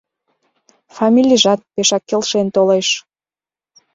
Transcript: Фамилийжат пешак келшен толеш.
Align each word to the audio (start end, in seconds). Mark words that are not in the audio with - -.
Фамилийжат 0.95 1.59
пешак 1.73 2.03
келшен 2.09 2.47
толеш. 2.55 2.87